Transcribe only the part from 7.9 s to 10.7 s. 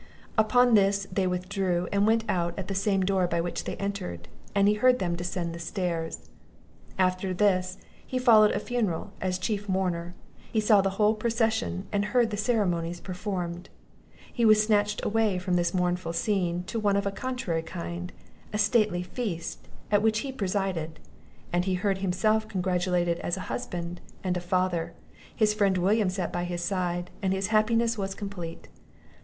he followed a funeral as chief mourner; he